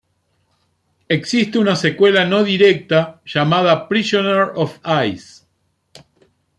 Existe 1.09 1.59
una 1.59 1.75
secuela 1.75 2.25
no 2.25 2.43
directa 2.43 3.21
llamada 3.23 3.87
"Prisoner 3.87 4.49
of 4.55 4.79
Ice". 5.05 5.43